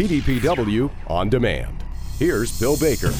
PDPW 0.00 0.90
On 1.08 1.28
Demand. 1.28 1.84
Here's 2.18 2.58
Bill 2.58 2.78
Baker. 2.78 3.10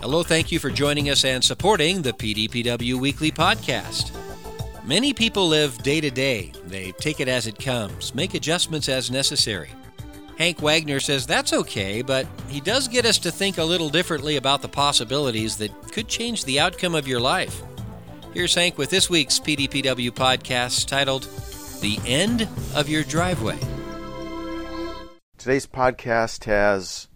Hello, 0.00 0.24
thank 0.24 0.50
you 0.50 0.58
for 0.58 0.68
joining 0.68 1.10
us 1.10 1.24
and 1.24 1.44
supporting 1.44 2.02
the 2.02 2.12
PDPW 2.12 2.94
Weekly 2.94 3.30
Podcast. 3.30 4.10
Many 4.84 5.12
people 5.12 5.46
live 5.46 5.78
day 5.84 6.00
to 6.00 6.10
day. 6.10 6.50
They 6.66 6.90
take 6.90 7.20
it 7.20 7.28
as 7.28 7.46
it 7.46 7.56
comes, 7.56 8.16
make 8.16 8.34
adjustments 8.34 8.88
as 8.88 9.12
necessary. 9.12 9.70
Hank 10.38 10.60
Wagner 10.60 10.98
says 10.98 11.24
that's 11.24 11.52
okay, 11.52 12.02
but 12.02 12.26
he 12.48 12.60
does 12.60 12.88
get 12.88 13.06
us 13.06 13.18
to 13.18 13.30
think 13.30 13.58
a 13.58 13.64
little 13.64 13.90
differently 13.90 14.34
about 14.34 14.60
the 14.60 14.68
possibilities 14.68 15.56
that 15.58 15.70
could 15.92 16.08
change 16.08 16.44
the 16.44 16.58
outcome 16.58 16.96
of 16.96 17.06
your 17.06 17.20
life. 17.20 17.62
Here's 18.32 18.56
Hank 18.56 18.76
with 18.76 18.90
this 18.90 19.08
week's 19.08 19.38
PDPW 19.38 20.10
podcast 20.10 20.88
titled 20.88 21.28
The 21.80 22.00
End 22.04 22.48
of 22.74 22.88
Your 22.88 23.04
Driveway. 23.04 23.73
Today's 25.44 25.66
podcast 25.66 26.44
has 26.44 27.06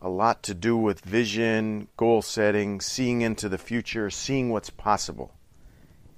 a 0.00 0.08
lot 0.08 0.42
to 0.44 0.54
do 0.54 0.78
with 0.78 1.02
vision, 1.02 1.88
goal 1.98 2.22
setting, 2.22 2.80
seeing 2.80 3.20
into 3.20 3.50
the 3.50 3.58
future, 3.58 4.08
seeing 4.08 4.48
what's 4.48 4.70
possible. 4.70 5.34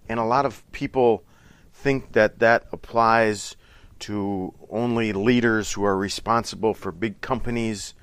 And 0.08 0.20
a 0.20 0.24
lot 0.24 0.46
of 0.46 0.62
people 0.70 1.24
think 1.72 2.12
that 2.12 2.38
that 2.38 2.66
applies 2.70 3.56
to 3.98 4.54
only 4.70 5.12
leaders 5.12 5.72
who 5.72 5.82
are 5.82 5.96
responsible 5.96 6.74
for 6.74 6.92
big 6.92 7.20
companies 7.20 7.94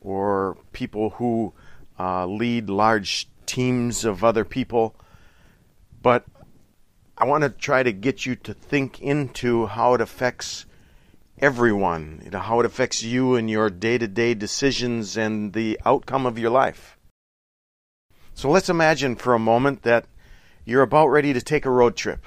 or 0.00 0.58
people 0.72 1.10
who 1.10 1.52
uh, 2.00 2.26
lead 2.26 2.68
large 2.68 3.28
teams 3.46 4.04
of 4.04 4.24
other 4.24 4.44
people. 4.44 4.96
But 6.02 6.24
I 7.16 7.26
want 7.26 7.44
to 7.44 7.50
try 7.50 7.84
to 7.84 7.92
get 7.92 8.26
you 8.26 8.34
to 8.34 8.52
think 8.52 9.00
into 9.00 9.66
how 9.66 9.94
it 9.94 10.00
affects 10.00 10.66
everyone, 11.40 12.22
you 12.24 12.30
know, 12.30 12.38
how 12.38 12.60
it 12.60 12.66
affects 12.66 13.02
you 13.02 13.34
and 13.34 13.48
your 13.48 13.70
day 13.70 13.98
to 13.98 14.08
day 14.08 14.34
decisions 14.34 15.16
and 15.16 15.52
the 15.52 15.78
outcome 15.84 16.26
of 16.26 16.38
your 16.38 16.50
life. 16.50 16.98
So 18.34 18.50
let's 18.50 18.68
imagine 18.68 19.16
for 19.16 19.34
a 19.34 19.38
moment 19.38 19.82
that 19.82 20.06
you're 20.64 20.82
about 20.82 21.08
ready 21.08 21.32
to 21.32 21.40
take 21.40 21.66
a 21.66 21.70
road 21.70 21.96
trip 21.96 22.24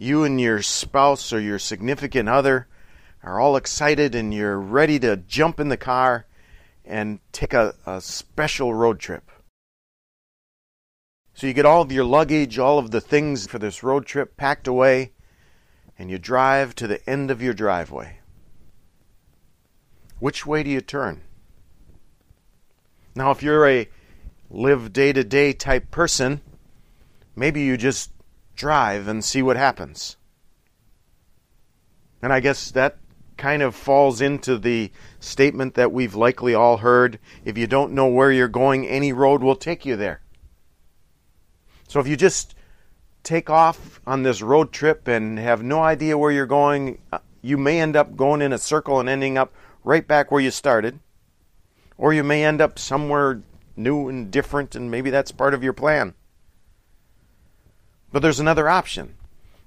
you 0.00 0.24
and 0.24 0.40
your 0.40 0.62
spouse 0.62 1.30
or 1.30 1.38
your 1.38 1.58
significant 1.58 2.26
other 2.26 2.66
are 3.22 3.38
all 3.38 3.54
excited 3.54 4.14
and 4.14 4.32
you're 4.32 4.58
ready 4.58 4.98
to 4.98 5.14
jump 5.14 5.60
in 5.60 5.68
the 5.68 5.76
car 5.76 6.24
and 6.86 7.20
take 7.32 7.52
a, 7.52 7.74
a 7.84 8.00
special 8.00 8.72
road 8.72 8.98
trip. 8.98 9.30
So 11.34 11.46
you 11.46 11.52
get 11.52 11.66
all 11.66 11.82
of 11.82 11.92
your 11.92 12.04
luggage, 12.04 12.58
all 12.58 12.78
of 12.78 12.92
the 12.92 13.00
things 13.02 13.46
for 13.46 13.58
this 13.58 13.82
road 13.82 14.06
trip 14.06 14.38
packed 14.38 14.66
away, 14.66 15.12
and 16.00 16.10
you 16.10 16.18
drive 16.18 16.74
to 16.74 16.86
the 16.86 17.06
end 17.08 17.30
of 17.30 17.42
your 17.42 17.52
driveway. 17.52 18.16
Which 20.18 20.46
way 20.46 20.62
do 20.62 20.70
you 20.70 20.80
turn? 20.80 21.20
Now, 23.14 23.30
if 23.32 23.42
you're 23.42 23.68
a 23.68 23.86
live 24.48 24.94
day 24.94 25.12
to 25.12 25.22
day 25.22 25.52
type 25.52 25.90
person, 25.90 26.40
maybe 27.36 27.60
you 27.60 27.76
just 27.76 28.12
drive 28.56 29.08
and 29.08 29.22
see 29.22 29.42
what 29.42 29.58
happens. 29.58 30.16
And 32.22 32.32
I 32.32 32.40
guess 32.40 32.70
that 32.70 32.96
kind 33.36 33.60
of 33.60 33.74
falls 33.74 34.22
into 34.22 34.56
the 34.56 34.90
statement 35.18 35.74
that 35.74 35.92
we've 35.92 36.14
likely 36.14 36.54
all 36.54 36.78
heard 36.78 37.18
if 37.44 37.58
you 37.58 37.66
don't 37.66 37.92
know 37.92 38.08
where 38.08 38.32
you're 38.32 38.48
going, 38.48 38.88
any 38.88 39.12
road 39.12 39.42
will 39.42 39.54
take 39.54 39.84
you 39.84 39.96
there. 39.96 40.22
So 41.88 42.00
if 42.00 42.08
you 42.08 42.16
just 42.16 42.54
take 43.22 43.50
off 43.50 44.00
on 44.06 44.22
this 44.22 44.42
road 44.42 44.72
trip 44.72 45.08
and 45.08 45.38
have 45.38 45.62
no 45.62 45.82
idea 45.82 46.18
where 46.18 46.32
you're 46.32 46.46
going, 46.46 47.00
uh, 47.12 47.18
you 47.42 47.56
may 47.56 47.80
end 47.80 47.96
up 47.96 48.16
going 48.16 48.42
in 48.42 48.52
a 48.52 48.58
circle 48.58 49.00
and 49.00 49.08
ending 49.08 49.38
up 49.38 49.52
right 49.84 50.06
back 50.06 50.30
where 50.30 50.40
you 50.40 50.50
started. 50.50 51.00
Or 51.96 52.12
you 52.12 52.24
may 52.24 52.44
end 52.44 52.60
up 52.60 52.78
somewhere 52.78 53.42
new 53.76 54.08
and 54.08 54.30
different, 54.30 54.74
and 54.74 54.90
maybe 54.90 55.10
that's 55.10 55.32
part 55.32 55.54
of 55.54 55.62
your 55.62 55.72
plan. 55.72 56.14
But 58.12 58.22
there's 58.22 58.40
another 58.40 58.68
option, 58.68 59.16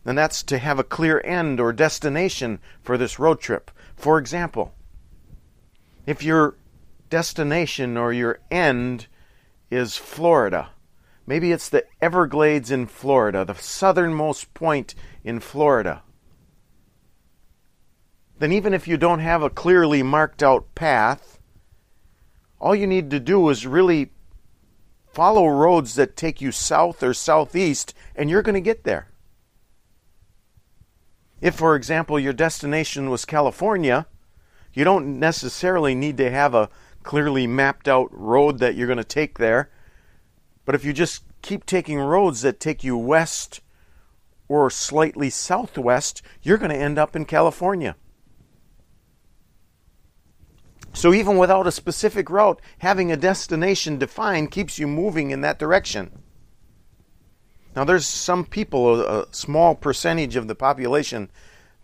and 0.06 0.18
that's 0.18 0.44
to 0.44 0.58
have 0.58 0.80
a 0.80 0.84
clear 0.84 1.22
end 1.24 1.60
or 1.60 1.72
destination 1.72 2.60
for 2.82 2.98
this 2.98 3.20
road 3.20 3.40
trip. 3.40 3.72
For 3.96 4.18
example, 4.18 4.74
if 6.06 6.24
your 6.24 6.58
destination 7.10 7.98
or 7.98 8.12
your 8.12 8.40
end 8.52 9.08
is 9.70 9.96
Florida, 9.96 10.70
maybe 11.26 11.52
it's 11.52 11.70
the 11.70 11.86
Everglades 12.02 12.72
in 12.72 12.88
Florida, 12.88 13.46
the 13.46 13.56
southernmost 13.56 14.54
point 14.54 14.96
in 15.24 15.40
Florida, 15.40 16.04
then 18.40 18.52
even 18.52 18.74
if 18.74 18.88
you 18.88 18.98
don't 18.98 19.20
have 19.20 19.42
a 19.42 19.50
clearly 19.50 20.04
marked 20.04 20.44
out 20.44 20.74
path, 20.76 21.40
all 22.60 22.76
you 22.76 22.88
need 22.88 23.10
to 23.12 23.20
do 23.20 23.50
is 23.50 23.68
really 23.68 24.12
Follow 25.14 25.48
roads 25.48 25.94
that 25.94 26.18
take 26.18 26.42
you 26.42 26.52
south 26.52 27.04
or 27.04 27.14
southeast, 27.14 27.94
and 28.16 28.32
you're 28.32 28.42
going 28.42 28.56
to 28.56 28.62
get 28.62 28.84
there. 28.84 29.10
If, 31.40 31.54
for 31.54 31.76
example, 31.76 32.20
your 32.20 32.34
destination 32.34 33.12
was 33.12 33.24
California, 33.24 34.08
you 34.74 34.84
don't 34.84 35.20
necessarily 35.20 35.94
need 35.94 36.18
to 36.18 36.32
have 36.32 36.56
a 36.56 36.70
clearly 37.04 37.46
mapped 37.46 37.88
out 37.88 38.10
road 38.12 38.58
that 38.58 38.74
you're 38.74 38.88
going 38.88 38.98
to 38.98 39.04
take 39.04 39.38
there. 39.38 39.70
But 40.66 40.76
if 40.76 40.86
you 40.86 40.94
just 40.94 41.24
keep 41.42 41.66
taking 41.66 42.00
roads 42.00 42.42
that 42.42 42.60
take 42.60 42.84
you 42.84 42.98
west 42.98 43.62
or 44.48 44.70
slightly 44.70 45.30
southwest, 45.30 46.22
you're 46.42 46.58
going 46.58 46.72
to 46.72 46.78
end 46.78 46.98
up 46.98 47.16
in 47.16 47.26
California. 47.26 47.96
So, 50.94 51.12
even 51.12 51.38
without 51.38 51.66
a 51.66 51.72
specific 51.72 52.30
route, 52.30 52.62
having 52.78 53.12
a 53.12 53.18
destination 53.18 53.98
defined 53.98 54.52
keeps 54.52 54.78
you 54.78 54.88
moving 54.88 55.32
in 55.32 55.42
that 55.42 55.58
direction. 55.58 56.24
Now, 57.76 57.84
there's 57.84 58.06
some 58.06 58.46
people, 58.46 59.02
a, 59.02 59.28
small 59.32 59.74
percentage 59.74 60.36
of 60.36 60.48
the 60.48 60.54
population, 60.54 61.32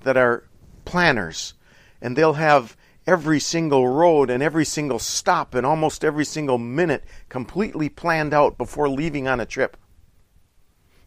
that 0.02 0.16
are 0.16 0.44
planners, 0.86 1.56
and 2.00 2.16
they'll 2.16 2.34
have 2.34 2.78
every 3.09 3.40
single 3.40 3.88
road 3.88 4.30
and 4.30 4.44
every 4.44 4.64
single 4.64 5.00
stop 5.00 5.56
and 5.56 5.66
almost 5.66 6.06
every 6.06 6.24
single 6.24 6.59
minute 6.59 7.03
completely 7.28 7.90
planned 7.90 8.36
out 8.36 8.56
before 8.56 8.88
leaving 8.88 9.28
on 9.28 9.40
a 9.40 9.47
trip. 9.47 9.75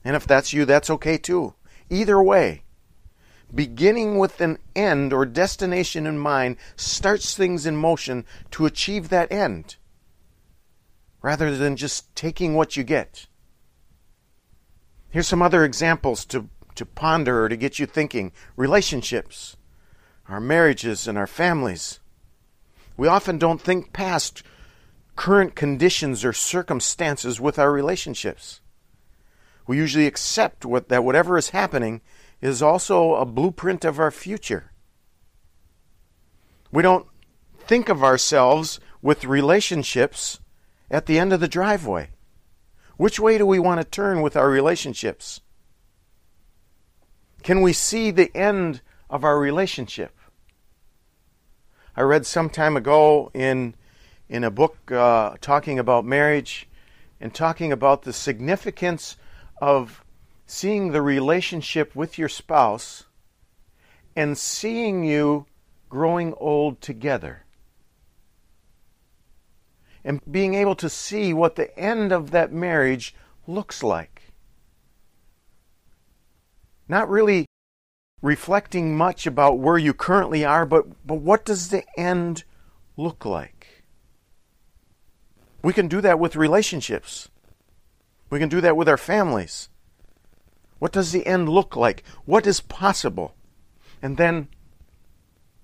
And 0.05 0.17
if 0.17 0.27
that's 0.27 0.53
you, 0.53 0.65
that's 0.65 0.91
okay 0.91 1.17
too. 1.17 1.55
Either 1.89 2.21
way, 2.21 2.65
beginning 3.55 4.19
with 4.19 4.41
an 4.41 4.59
end 4.75 5.13
or 5.13 5.25
destination 5.25 6.05
in 6.05 6.19
mind 6.19 6.57
starts 6.75 7.37
things 7.37 7.67
in 7.67 7.77
motion 7.77 8.25
to 8.51 8.67
achieve 8.67 9.09
that 9.09 9.31
end 9.31 9.77
rather 11.23 11.57
than 11.57 11.77
just 11.77 12.13
taking 12.17 12.55
what 12.55 12.77
you 12.77 12.83
get. 12.83 13.29
Here's 15.11 15.29
some 15.29 15.43
other 15.43 15.65
examples 15.65 16.25
to, 16.25 16.49
to 16.75 16.85
ponder 16.85 17.45
or 17.45 17.49
to 17.49 17.57
get 17.57 17.79
you 17.79 17.87
thinking 17.87 18.33
relationships, 18.57 19.57
our 20.29 20.41
marriages, 20.41 21.09
and 21.09 21.19
our 21.19 21.27
families. 21.27 22.01
We 22.97 23.09
often 23.09 23.39
don't 23.39 23.61
think 23.61 23.93
past 23.93 24.43
current 25.17 25.55
conditions 25.55 26.25
or 26.25 26.33
circumstances 26.33 27.41
with 27.41 27.59
our 27.59 27.73
relationships. 27.73 28.61
We 29.67 29.77
usually 29.77 30.07
accept 30.07 30.65
what, 30.65 30.89
that 30.89 31.05
whatever 31.05 31.37
is 31.39 31.51
happening 31.51 32.01
is 32.41 32.63
also 32.63 33.15
a 33.15 33.25
blueprint 33.25 33.85
of 33.85 33.99
our 33.99 34.11
future. 34.11 34.73
We 36.71 36.83
don't 36.83 37.07
think 37.61 37.89
of 37.89 38.03
ourselves 38.03 38.81
with 39.01 39.25
relationships 39.25 40.41
at 40.91 41.07
the 41.07 41.19
end 41.19 41.33
of 41.33 41.41
the 41.41 41.49
driveway. 41.49 42.11
Which 42.97 43.21
way 43.21 43.39
do 43.39 43.47
we 43.47 43.59
want 43.59 43.81
to 43.81 43.85
turn 43.85 44.23
with 44.23 44.37
our 44.37 44.49
relationships? 44.49 45.41
Can 47.43 47.61
we 47.61 47.73
see 47.73 48.11
the 48.11 48.35
end 48.37 48.81
of 49.13 49.23
our 49.23 49.39
relationship? 49.39 50.19
I 51.95 52.01
read 52.01 52.25
some 52.25 52.49
time 52.49 52.77
ago 52.77 53.31
in, 53.35 53.75
in 54.29 54.43
a 54.43 54.51
book 54.51 54.91
uh, 54.91 55.35
talking 55.43 55.79
about 55.79 56.07
marriage 56.07 56.67
and 57.21 57.35
talking 57.35 57.71
about 57.71 58.03
the 58.03 58.13
significance 58.15 59.17
of 59.61 60.03
seeing 60.47 60.93
the 60.93 61.03
relationship 61.03 61.95
with 61.95 62.17
your 62.17 62.31
spouse 62.31 63.05
and 64.17 64.37
seeing 64.37 65.05
you 65.05 65.45
growing 65.91 66.33
old 66.39 66.81
together. 66.81 67.45
And 70.03 70.21
being 70.29 70.55
able 70.55 70.75
to 70.77 70.89
see 70.89 71.35
what 71.35 71.57
the 71.57 71.79
end 71.79 72.13
of 72.13 72.31
that 72.31 72.51
marriage 72.51 73.15
looks 73.47 73.83
like. 73.83 74.33
Not 76.89 77.11
really 77.11 77.47
reflecting 78.23 78.97
much 78.97 79.27
about 79.27 79.59
where 79.59 79.77
you 79.77 79.93
currently 79.93 80.45
are, 80.45 80.65
but, 80.65 81.07
but 81.07 81.17
what 81.17 81.45
does 81.45 81.69
the 81.69 81.85
end 81.99 82.45
look 82.97 83.25
like? 83.25 83.83
We 85.63 85.73
can 85.73 85.89
do 85.89 86.01
that 86.01 86.19
with 86.19 86.37
relationships. 86.37 87.29
We 88.31 88.39
can 88.39 88.49
do 88.49 88.61
that 88.61 88.77
with 88.77 88.89
our 88.89 88.97
families. 88.97 89.69
What 90.79 90.93
does 90.93 91.13
the 91.13 91.27
end 91.27 91.49
look 91.49 91.77
like? 91.77 92.03
What 92.25 92.47
is 92.47 92.61
possible? 92.61 93.35
And 94.01 94.17
then 94.17 94.49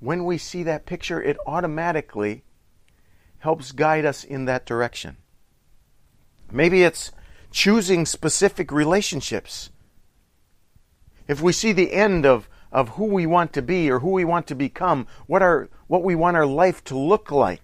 when 0.01 0.25
we 0.25 0.39
see 0.39 0.63
that 0.65 0.87
picture, 0.87 1.21
it 1.21 1.37
automatically 1.47 2.45
helps 3.39 3.73
guide 3.73 4.05
us 4.05 4.23
in 4.23 4.45
that 4.45 4.67
direction. 4.67 5.17
Maybe 6.51 6.83
it's 6.83 7.13
choosing 7.51 8.07
specific 8.07 8.71
relationships. 8.71 9.71
If 11.29 11.43
we 11.43 11.53
see 11.53 11.73
the 11.73 11.93
end 11.93 12.25
of, 12.25 12.49
of 12.73 12.91
who 12.91 13.05
we 13.05 13.27
want 13.27 13.53
to 13.53 13.63
be 13.63 13.91
or 13.91 14.01
who 14.01 14.11
we 14.11 14.25
want 14.25 14.47
to 14.49 14.55
become, 14.55 15.07
what, 15.27 15.43
our, 15.43 15.69
what 15.87 16.03
we 16.03 16.15
want 16.15 16.39
our 16.39 16.47
life 16.47 16.83
to 16.85 16.99
look 16.99 17.31
like, 17.31 17.61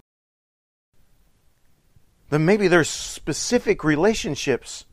then 2.29 2.45
maybe 2.45 2.67
there's 2.67 2.89
specific 2.89 3.83
relationships 3.83 4.85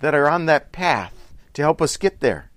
that 0.00 0.14
are 0.14 0.28
on 0.28 0.46
that 0.46 0.70
path 0.70 1.34
to 1.54 1.62
help 1.62 1.80
us 1.80 1.96
get 1.96 2.20
there. 2.20 2.50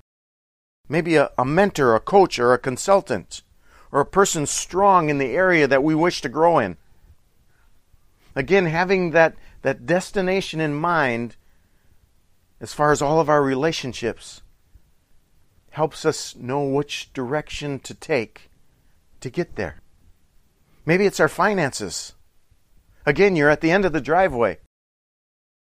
Maybe 0.89 1.15
a, 1.15 1.31
a 1.37 1.45
mentor, 1.45 1.95
a 1.95 1.99
coach, 1.99 2.39
or 2.39 2.53
a 2.53 2.59
consultant, 2.59 3.41
or 3.91 4.01
a 4.01 4.05
person 4.05 4.45
strong 4.45 5.09
in 5.09 5.17
the 5.17 5.31
area 5.31 5.65
that 5.67 5.83
we 5.83 5.95
wish 5.95 6.21
to 6.21 6.29
grow 6.29 6.59
in. 6.59 6.77
Again, 8.35 8.65
having 8.65 9.11
that, 9.11 9.35
that 9.61 9.85
destination 9.85 10.59
in 10.59 10.73
mind 10.73 11.35
as 12.59 12.73
far 12.73 12.91
as 12.91 13.01
all 13.01 13.19
of 13.19 13.29
our 13.29 13.41
relationships 13.41 14.41
helps 15.73 16.05
us 16.05 16.35
know 16.35 16.63
which 16.63 17.11
direction 17.13 17.79
to 17.79 17.95
take 17.95 18.51
to 19.19 19.29
get 19.29 19.55
there. 19.55 19.81
Maybe 20.85 21.07
it's 21.07 21.19
our 21.19 21.27
finances. 21.27 22.13
Again, 23.07 23.35
you're 23.35 23.49
at 23.49 23.61
the 23.61 23.71
end 23.71 23.83
of 23.83 23.91
the 23.91 23.99
driveway. 23.99 24.59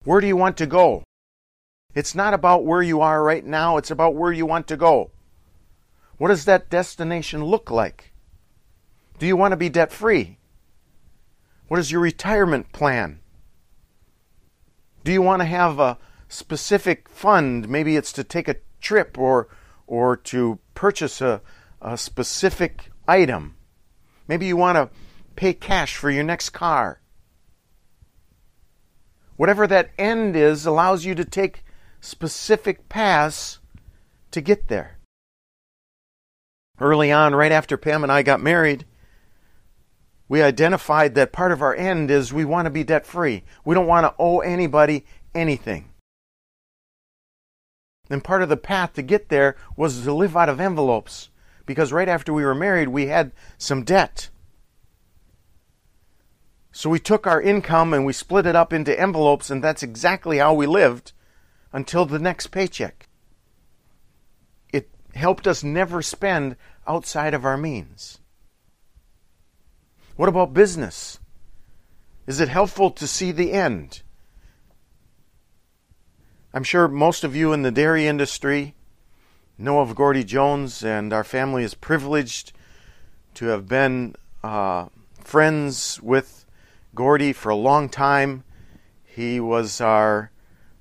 Where 0.04 0.22
do 0.22 0.28
you 0.28 0.38
want 0.38 0.56
to 0.58 0.68
go? 0.68 1.04
It's 1.96 2.14
not 2.14 2.36
about 2.36 2.64
where 2.64 2.84
you 2.84 3.02
are 3.02 3.24
right 3.24 3.44
now, 3.44 3.78
it's 3.78 3.90
about 3.90 4.14
where 4.14 4.32
you 4.32 4.46
want 4.46 4.68
to 4.68 4.78
go. 4.78 5.10
What 6.20 6.28
does 6.28 6.46
that 6.46 6.70
destination 6.70 7.44
look 7.44 7.72
like? 7.72 8.14
Do 9.18 9.26
you 9.26 9.36
want 9.36 9.54
to 9.54 9.58
be 9.58 9.70
debt 9.70 9.92
free? 9.92 10.38
What 11.70 11.80
is 11.80 11.92
your 11.92 12.02
retirement 12.02 12.72
plan? 12.72 13.20
Do 15.04 15.12
you 15.12 15.24
want 15.24 15.42
to 15.42 15.46
have 15.46 15.80
a 15.80 15.98
specific 16.28 17.10
fund? 17.10 17.68
Maybe 17.68 17.98
it's 17.98 18.12
to 18.14 18.24
take 18.24 18.48
a 18.48 18.58
trip 18.80 19.18
or, 19.18 19.48
or 19.88 20.16
to 20.16 20.60
purchase 20.74 21.22
a, 21.22 21.42
a 21.82 21.98
specific 21.98 22.92
item. 23.08 23.56
Maybe 24.28 24.46
you 24.46 24.58
want 24.58 24.76
to 24.76 24.96
pay 25.36 25.54
cash 25.54 25.96
for 25.96 26.12
your 26.12 26.24
next 26.24 26.50
car. 26.50 27.02
Whatever 29.38 29.68
that 29.68 29.92
end 29.98 30.36
is 30.36 30.66
allows 30.66 31.06
you 31.06 31.16
to 31.16 31.26
take 31.26 31.64
specific 32.02 32.90
paths 32.90 33.60
to 34.32 34.42
get 34.42 34.68
there. 34.68 34.98
Early 36.80 37.12
on, 37.12 37.34
right 37.34 37.52
after 37.52 37.78
Pam 37.78 38.04
and 38.04 38.12
I 38.12 38.22
got 38.22 38.42
married, 38.42 38.86
we 40.28 40.42
identified 40.42 41.16
that 41.16 41.32
part 41.32 41.52
of 41.52 41.62
our 41.62 41.74
end 41.74 42.12
is 42.12 42.34
we 42.34 42.46
want 42.46 42.66
to 42.66 42.70
be 42.70 42.84
debt 42.84 43.06
free. 43.06 43.44
We 43.64 43.74
don't 43.74 43.88
want 43.88 44.06
to 44.06 44.14
owe 44.20 44.40
anybody 44.40 45.06
anything. 45.34 45.90
And 48.10 48.24
part 48.24 48.42
of 48.42 48.50
the 48.50 48.58
path 48.58 48.94
to 48.94 49.02
get 49.02 49.30
there 49.30 49.56
was 49.76 50.04
to 50.04 50.14
live 50.14 50.38
out 50.38 50.50
of 50.50 50.60
envelopes 50.60 51.30
because 51.68 51.92
right 51.94 52.10
after 52.10 52.34
we 52.34 52.44
were 52.44 52.56
married, 52.56 52.88
we 52.88 53.08
had 53.08 53.32
some 53.58 53.84
debt. 53.84 54.30
So 56.72 56.90
we 56.90 57.00
took 57.00 57.28
our 57.28 57.42
income 57.42 57.94
and 57.94 58.06
we 58.06 58.14
split 58.14 58.46
it 58.46 58.56
up 58.56 58.72
into 58.72 58.98
envelopes, 59.00 59.50
and 59.50 59.64
that's 59.64 59.84
exactly 59.84 60.38
how 60.38 60.54
we 60.54 60.66
lived 60.66 61.12
until 61.74 62.06
the 62.06 62.20
next 62.20 62.48
paycheck. 62.48 63.08
It 64.72 64.90
helped 65.14 65.46
us 65.46 65.64
never 65.64 66.02
spend 66.02 66.56
outside 66.88 67.34
of 67.34 67.46
our 67.46 67.58
means. 67.58 68.20
What 70.16 70.30
about 70.30 70.54
business? 70.54 71.20
Is 72.26 72.40
it 72.40 72.50
helpful 72.50 72.92
to 72.92 73.08
see 73.08 73.32
the 73.32 73.52
end? 73.52 74.04
I'm 76.58 76.64
sure 76.64 76.88
most 76.88 77.24
of 77.24 77.36
you 77.36 77.54
in 77.54 77.62
the 77.62 77.70
dairy 77.70 78.08
industry 78.08 78.74
know 79.60 79.80
of 79.80 79.94
Gordy 79.94 80.24
Jones, 80.24 80.84
and 80.84 81.14
our 81.14 81.24
family 81.24 81.64
is 81.64 81.76
privileged 81.76 82.52
to 83.36 83.46
have 83.50 83.68
been 83.68 84.16
uh, 84.44 84.88
friends 85.24 86.02
with 86.02 86.48
Gordy 86.96 87.32
for 87.32 87.50
a 87.50 87.56
long 87.56 87.90
time. 87.90 88.44
He 89.06 89.40
was 89.40 89.80
our 89.80 90.32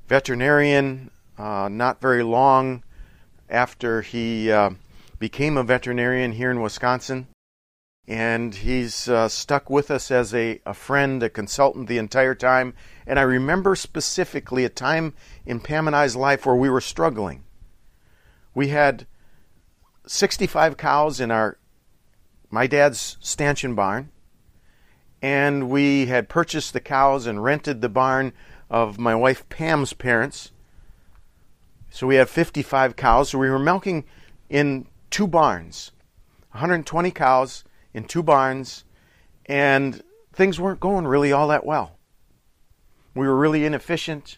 veterinarian 0.08 1.11
uh, 1.37 1.69
not 1.70 2.00
very 2.00 2.22
long 2.22 2.82
after 3.50 4.00
he 4.00 4.50
uh, 4.50 4.70
became 5.19 5.58
a 5.58 5.62
veterinarian 5.62 6.32
here 6.32 6.50
in 6.50 6.62
Wisconsin. 6.62 7.26
And 8.08 8.55
he's 8.55 9.08
uh, 9.08 9.29
stuck 9.29 9.69
with 9.69 9.91
us 9.91 10.11
as 10.11 10.32
a, 10.32 10.61
a 10.64 10.75
friend, 10.75 11.23
a 11.23 11.29
consultant 11.29 11.88
the 11.88 11.99
entire 11.99 12.35
time. 12.37 12.75
And 13.06 13.19
I 13.19 13.23
remember 13.23 13.75
specifically 13.75 14.64
a 14.64 14.69
time 14.69 15.14
in 15.44 15.58
Pam 15.58 15.87
and 15.88 15.97
I's 15.97 16.14
life 16.14 16.47
where 16.47 16.55
we 16.55 16.70
were 16.70 16.81
struggling. 16.81 17.44
We 18.55 18.69
had 18.69 19.06
65 20.06 20.76
cows 20.76 21.20
in 21.20 21.31
our 21.31 21.58
my 22.49 22.69
dad's 22.69 23.17
stanchion 23.20 23.75
barn 23.75 24.11
and 25.20 25.69
we 25.69 26.06
had 26.06 26.29
purchased 26.29 26.73
the 26.73 26.81
cows 26.81 27.26
and 27.26 27.43
rented 27.43 27.81
the 27.81 27.88
barn 27.88 28.32
of 28.70 28.99
my 28.99 29.14
wife 29.14 29.49
Pam's 29.49 29.93
parents. 29.93 30.53
So 31.91 32.06
we 32.06 32.17
had 32.17 32.29
55 32.29 32.97
cows. 32.97 33.31
So 33.31 33.38
we 33.38 33.50
were 33.50 33.58
milking 33.58 34.05
in 34.49 34.87
two 35.11 35.26
barns, 35.26 35.93
120 36.53 37.11
cows 37.11 37.64
in 37.96 38.04
two 38.04 38.22
barns, 38.22 38.84
and 39.46 40.02
things 40.34 40.60
weren't 40.60 40.81
going 40.81 41.06
really 41.06 41.32
all 41.32 41.48
that 41.48 41.64
well. 41.64 41.98
We 43.14 43.26
were 43.26 43.34
really 43.34 43.64
inefficient. 43.64 44.37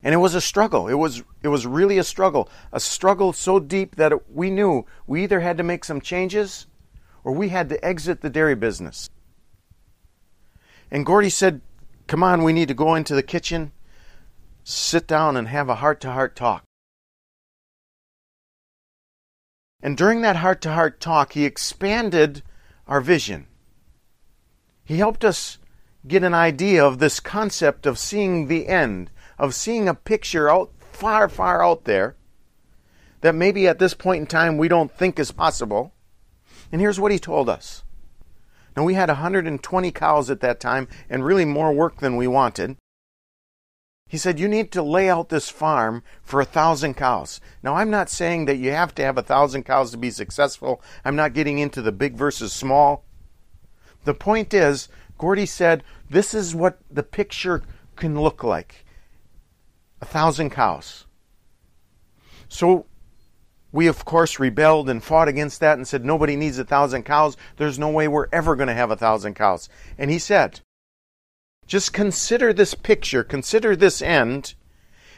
And 0.00 0.14
it 0.14 0.18
was 0.18 0.36
a 0.36 0.40
struggle. 0.40 0.86
It 0.86 0.94
was 0.94 1.24
it 1.42 1.48
was 1.48 1.66
really 1.66 1.98
a 1.98 2.04
struggle. 2.04 2.48
A 2.72 2.78
struggle 2.78 3.32
so 3.32 3.58
deep 3.58 3.96
that 3.96 4.12
it, 4.12 4.30
we 4.30 4.48
knew 4.48 4.86
we 5.08 5.24
either 5.24 5.40
had 5.40 5.58
to 5.58 5.64
make 5.64 5.84
some 5.84 6.00
changes 6.00 6.66
or 7.24 7.32
we 7.32 7.48
had 7.48 7.68
to 7.68 7.84
exit 7.84 8.20
the 8.20 8.30
dairy 8.30 8.54
business. 8.54 9.10
And 10.88 11.04
Gordy 11.04 11.30
said, 11.30 11.60
Come 12.06 12.22
on, 12.22 12.44
we 12.44 12.52
need 12.52 12.68
to 12.68 12.74
go 12.74 12.94
into 12.94 13.14
the 13.14 13.24
kitchen, 13.24 13.72
sit 14.62 15.06
down, 15.08 15.36
and 15.36 15.48
have 15.48 15.68
a 15.68 15.76
heart 15.76 16.00
to 16.02 16.12
heart 16.12 16.36
talk. 16.36 16.62
And 19.82 19.96
during 19.96 20.20
that 20.22 20.36
heart 20.36 20.60
to 20.62 20.72
heart 20.72 21.00
talk, 21.00 21.32
he 21.32 21.44
expanded 21.44 22.42
our 22.86 23.00
vision. 23.00 23.46
He 24.84 24.98
helped 24.98 25.24
us 25.24 25.58
get 26.06 26.22
an 26.22 26.34
idea 26.34 26.84
of 26.84 26.98
this 26.98 27.20
concept 27.20 27.86
of 27.86 27.98
seeing 27.98 28.48
the 28.48 28.66
end, 28.66 29.10
of 29.38 29.54
seeing 29.54 29.88
a 29.88 29.94
picture 29.94 30.50
out 30.50 30.70
far, 30.92 31.28
far 31.28 31.64
out 31.64 31.84
there 31.84 32.16
that 33.20 33.34
maybe 33.34 33.68
at 33.68 33.78
this 33.78 33.94
point 33.94 34.20
in 34.20 34.26
time 34.26 34.56
we 34.58 34.68
don't 34.68 34.90
think 34.90 35.18
is 35.18 35.32
possible. 35.32 35.92
And 36.72 36.80
here's 36.80 37.00
what 37.00 37.12
he 37.12 37.18
told 37.18 37.48
us 37.48 37.82
Now, 38.76 38.84
we 38.84 38.94
had 38.94 39.08
120 39.08 39.90
cows 39.92 40.30
at 40.30 40.40
that 40.40 40.60
time 40.60 40.88
and 41.08 41.24
really 41.24 41.44
more 41.44 41.72
work 41.72 41.98
than 41.98 42.16
we 42.16 42.26
wanted. 42.26 42.76
He 44.10 44.18
said, 44.18 44.40
You 44.40 44.48
need 44.48 44.72
to 44.72 44.82
lay 44.82 45.08
out 45.08 45.28
this 45.28 45.48
farm 45.48 46.02
for 46.20 46.40
a 46.40 46.44
thousand 46.44 46.94
cows. 46.94 47.40
Now, 47.62 47.76
I'm 47.76 47.90
not 47.90 48.10
saying 48.10 48.46
that 48.46 48.56
you 48.56 48.72
have 48.72 48.92
to 48.96 49.04
have 49.04 49.16
a 49.16 49.22
thousand 49.22 49.62
cows 49.62 49.92
to 49.92 49.96
be 49.96 50.10
successful. 50.10 50.82
I'm 51.04 51.14
not 51.14 51.32
getting 51.32 51.60
into 51.60 51.80
the 51.80 51.92
big 51.92 52.16
versus 52.16 52.52
small. 52.52 53.04
The 54.04 54.14
point 54.14 54.52
is, 54.52 54.88
Gordy 55.16 55.46
said, 55.46 55.84
This 56.10 56.34
is 56.34 56.56
what 56.56 56.80
the 56.90 57.04
picture 57.04 57.62
can 57.94 58.20
look 58.20 58.42
like 58.42 58.84
a 60.00 60.06
thousand 60.06 60.50
cows. 60.50 61.06
So 62.48 62.86
we, 63.70 63.86
of 63.86 64.04
course, 64.04 64.40
rebelled 64.40 64.90
and 64.90 65.04
fought 65.04 65.28
against 65.28 65.60
that 65.60 65.78
and 65.78 65.86
said, 65.86 66.04
nobody 66.04 66.34
needs 66.34 66.58
a 66.58 66.64
thousand 66.64 67.04
cows. 67.04 67.36
There's 67.58 67.78
no 67.78 67.90
way 67.90 68.08
we're 68.08 68.26
ever 68.32 68.56
going 68.56 68.66
to 68.66 68.74
have 68.74 68.90
a 68.90 68.96
thousand 68.96 69.34
cows. 69.34 69.68
And 69.96 70.10
he 70.10 70.18
said, 70.18 70.62
just 71.70 71.92
consider 71.92 72.52
this 72.52 72.74
picture, 72.74 73.22
consider 73.22 73.76
this 73.76 74.02
end, 74.02 74.54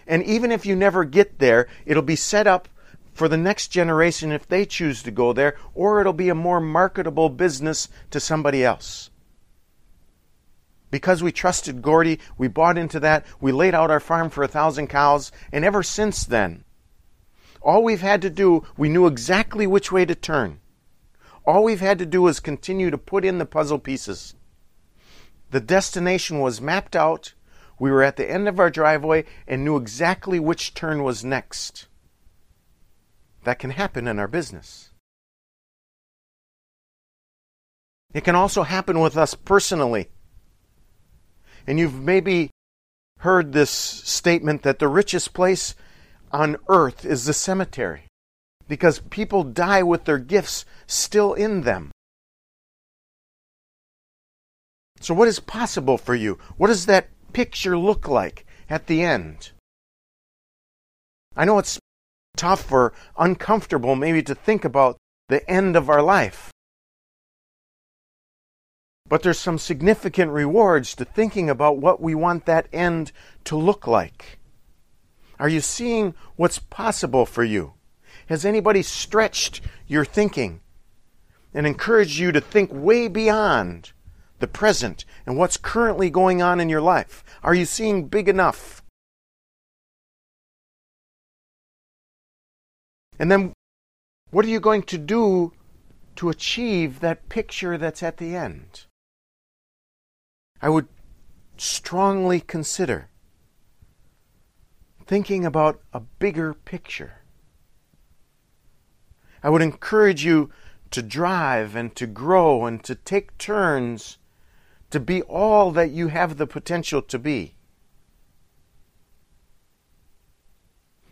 and 0.06 0.22
even 0.22 0.52
if 0.52 0.66
you 0.66 0.76
never 0.76 1.02
get 1.02 1.38
there, 1.38 1.66
it'll 1.86 2.02
be 2.02 2.14
set 2.14 2.46
up 2.46 2.68
for 3.14 3.26
the 3.26 3.38
next 3.38 3.68
generation 3.68 4.30
if 4.30 4.46
they 4.46 4.66
choose 4.66 5.02
to 5.02 5.10
go 5.10 5.32
there, 5.32 5.56
or 5.74 5.98
it'll 5.98 6.12
be 6.12 6.28
a 6.28 6.34
more 6.34 6.60
marketable 6.60 7.30
business 7.30 7.88
to 8.10 8.20
somebody 8.20 8.62
else. 8.62 9.08
Because 10.90 11.22
we 11.22 11.32
trusted 11.32 11.80
Gordy, 11.80 12.18
we 12.36 12.48
bought 12.48 12.76
into 12.76 13.00
that, 13.00 13.24
we 13.40 13.50
laid 13.50 13.74
out 13.74 13.90
our 13.90 13.98
farm 13.98 14.28
for 14.28 14.44
a 14.44 14.48
thousand 14.48 14.88
cows, 14.88 15.32
and 15.52 15.64
ever 15.64 15.82
since 15.82 16.22
then, 16.22 16.64
all 17.62 17.82
we've 17.82 18.02
had 18.02 18.20
to 18.20 18.30
do, 18.30 18.66
we 18.76 18.90
knew 18.90 19.06
exactly 19.06 19.66
which 19.66 19.90
way 19.90 20.04
to 20.04 20.14
turn. 20.14 20.60
All 21.46 21.64
we've 21.64 21.80
had 21.80 21.98
to 22.00 22.04
do 22.04 22.26
is 22.26 22.40
continue 22.40 22.90
to 22.90 22.98
put 22.98 23.24
in 23.24 23.38
the 23.38 23.46
puzzle 23.46 23.78
pieces. 23.78 24.34
The 25.52 25.60
destination 25.60 26.40
was 26.40 26.62
mapped 26.62 26.96
out. 26.96 27.34
We 27.78 27.90
were 27.90 28.02
at 28.02 28.16
the 28.16 28.28
end 28.28 28.48
of 28.48 28.58
our 28.58 28.70
driveway 28.70 29.24
and 29.46 29.64
knew 29.64 29.76
exactly 29.76 30.40
which 30.40 30.72
turn 30.72 31.02
was 31.02 31.24
next. 31.24 31.88
That 33.44 33.58
can 33.58 33.70
happen 33.70 34.08
in 34.08 34.18
our 34.18 34.28
business. 34.28 34.90
It 38.14 38.24
can 38.24 38.34
also 38.34 38.62
happen 38.62 38.98
with 38.98 39.16
us 39.16 39.34
personally. 39.34 40.08
And 41.66 41.78
you've 41.78 42.00
maybe 42.00 42.50
heard 43.18 43.52
this 43.52 43.70
statement 43.70 44.62
that 44.62 44.78
the 44.78 44.88
richest 44.88 45.34
place 45.34 45.74
on 46.30 46.56
earth 46.68 47.04
is 47.04 47.26
the 47.26 47.34
cemetery 47.34 48.04
because 48.68 49.00
people 49.10 49.44
die 49.44 49.82
with 49.82 50.06
their 50.06 50.18
gifts 50.18 50.64
still 50.86 51.34
in 51.34 51.60
them. 51.60 51.91
So, 55.02 55.14
what 55.14 55.26
is 55.26 55.40
possible 55.40 55.98
for 55.98 56.14
you? 56.14 56.38
What 56.56 56.68
does 56.68 56.86
that 56.86 57.08
picture 57.32 57.76
look 57.76 58.06
like 58.06 58.46
at 58.70 58.86
the 58.86 59.02
end? 59.02 59.50
I 61.36 61.44
know 61.44 61.58
it's 61.58 61.80
tough 62.36 62.70
or 62.70 62.92
uncomfortable 63.18 63.96
maybe 63.96 64.22
to 64.22 64.34
think 64.36 64.64
about 64.64 64.98
the 65.28 65.48
end 65.50 65.74
of 65.74 65.90
our 65.90 66.02
life. 66.02 66.52
But 69.08 69.24
there's 69.24 69.40
some 69.40 69.58
significant 69.58 70.30
rewards 70.30 70.94
to 70.94 71.04
thinking 71.04 71.50
about 71.50 71.78
what 71.78 72.00
we 72.00 72.14
want 72.14 72.46
that 72.46 72.68
end 72.72 73.10
to 73.44 73.56
look 73.56 73.88
like. 73.88 74.38
Are 75.40 75.48
you 75.48 75.60
seeing 75.60 76.14
what's 76.36 76.60
possible 76.60 77.26
for 77.26 77.42
you? 77.42 77.74
Has 78.28 78.44
anybody 78.44 78.82
stretched 78.82 79.62
your 79.88 80.04
thinking 80.04 80.60
and 81.52 81.66
encouraged 81.66 82.18
you 82.18 82.30
to 82.30 82.40
think 82.40 82.70
way 82.72 83.08
beyond 83.08 83.92
the 84.42 84.48
present 84.48 85.04
and 85.24 85.38
what's 85.38 85.56
currently 85.56 86.10
going 86.10 86.42
on 86.42 86.58
in 86.58 86.68
your 86.68 86.80
life? 86.80 87.24
Are 87.44 87.54
you 87.54 87.64
seeing 87.64 88.08
big 88.08 88.28
enough? 88.28 88.82
And 93.20 93.30
then, 93.30 93.52
what 94.30 94.44
are 94.44 94.48
you 94.48 94.58
going 94.58 94.82
to 94.82 94.98
do 94.98 95.52
to 96.16 96.28
achieve 96.28 96.98
that 97.00 97.28
picture 97.28 97.78
that's 97.78 98.02
at 98.02 98.16
the 98.16 98.34
end? 98.34 98.86
I 100.60 100.68
would 100.68 100.88
strongly 101.56 102.40
consider 102.40 103.10
thinking 105.06 105.46
about 105.46 105.80
a 105.92 106.00
bigger 106.00 106.52
picture. 106.52 107.22
I 109.40 109.50
would 109.50 109.62
encourage 109.62 110.24
you 110.24 110.50
to 110.90 111.00
drive 111.00 111.76
and 111.76 111.94
to 111.94 112.08
grow 112.08 112.66
and 112.66 112.82
to 112.82 112.96
take 112.96 113.38
turns 113.38 114.18
to 114.92 115.00
be 115.00 115.22
all 115.22 115.70
that 115.72 115.90
you 115.90 116.08
have 116.08 116.36
the 116.36 116.46
potential 116.46 117.00
to 117.00 117.18
be. 117.18 117.54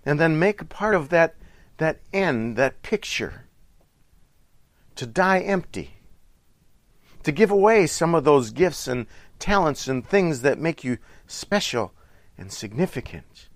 And 0.05 0.21
then 0.21 0.39
make 0.39 0.61
a 0.61 0.67
part 0.67 0.95
of 0.95 1.09
that, 1.09 1.37
that 1.79 2.01
end, 2.13 2.57
that 2.57 2.83
picture, 2.83 3.47
to 4.97 5.07
die 5.07 5.41
empty, 5.41 5.95
to 7.23 7.33
give 7.33 7.51
away 7.51 7.87
some 7.87 8.15
of 8.15 8.25
those 8.25 8.51
gifts 8.51 8.87
and 8.87 9.07
talents 9.39 9.89
and 9.89 10.07
things 10.07 10.43
that 10.43 10.59
make 10.59 10.85
you 10.85 10.99
special 11.27 11.95
and 12.37 12.53
significant. 12.53 13.49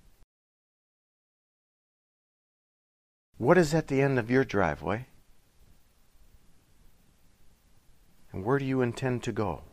What 3.37 3.59
is 3.59 3.75
at 3.75 3.89
the 3.89 4.01
end 4.01 4.19
of 4.19 4.31
your 4.31 4.45
driveway? 4.45 5.07
And 8.33 8.43
where 8.43 8.59
do 8.59 8.65
you 8.65 8.81
intend 8.81 9.23
to 9.25 9.33
go? 9.33 9.65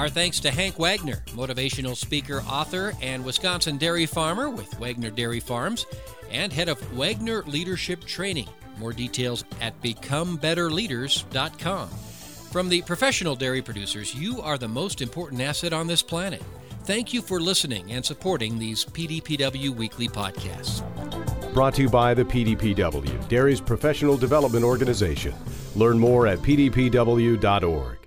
Our 0.00 0.08
thanks 0.08 0.40
to 0.40 0.50
Hank 0.50 0.78
Wagner, 0.78 1.22
motivational 1.32 1.94
speaker, 1.94 2.42
author, 2.48 2.94
and 3.02 3.22
Wisconsin 3.22 3.76
dairy 3.76 4.06
farmer 4.06 4.48
with 4.48 4.80
Wagner 4.80 5.10
Dairy 5.10 5.40
Farms, 5.40 5.84
and 6.30 6.50
head 6.50 6.70
of 6.70 6.80
Wagner 6.96 7.42
Leadership 7.42 8.06
Training. 8.06 8.48
More 8.78 8.94
details 8.94 9.44
at 9.60 9.78
becomebetterleaders.com. 9.82 11.88
From 12.50 12.70
the 12.70 12.80
professional 12.80 13.36
dairy 13.36 13.60
producers, 13.60 14.14
you 14.14 14.40
are 14.40 14.56
the 14.56 14.68
most 14.68 15.02
important 15.02 15.42
asset 15.42 15.74
on 15.74 15.86
this 15.86 16.00
planet. 16.00 16.42
Thank 16.84 17.12
you 17.12 17.20
for 17.20 17.38
listening 17.38 17.92
and 17.92 18.02
supporting 18.02 18.58
these 18.58 18.86
PDPW 18.86 19.76
weekly 19.76 20.08
podcasts. 20.08 20.82
Brought 21.52 21.74
to 21.74 21.82
you 21.82 21.90
by 21.90 22.14
the 22.14 22.24
PDPW, 22.24 23.28
Dairy's 23.28 23.60
professional 23.60 24.16
development 24.16 24.64
organization. 24.64 25.34
Learn 25.76 25.98
more 25.98 26.26
at 26.26 26.38
pdpw.org. 26.38 27.99